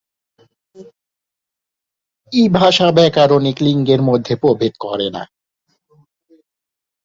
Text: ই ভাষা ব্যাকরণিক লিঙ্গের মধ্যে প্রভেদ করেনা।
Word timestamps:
ই 2.31 2.43
ভাষা 2.57 2.87
ব্যাকরণিক 2.91 3.57
লিঙ্গের 3.61 4.01
মধ্যে 4.01 4.33
প্রভেদ 4.35 4.73
করেনা। 4.79 5.23